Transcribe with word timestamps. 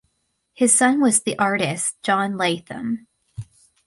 His 0.55 0.73
son 0.75 0.99
was 0.99 1.21
the 1.21 1.37
artist 1.37 2.01
John 2.01 2.35
Latham. 2.35 3.05